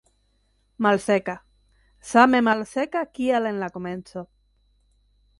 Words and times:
Malseka, 0.85 1.35
same 2.13 2.39
malseka 2.47 3.03
kiel 3.17 3.49
en 3.51 3.61
la 3.65 3.69
komenco. 3.75 4.25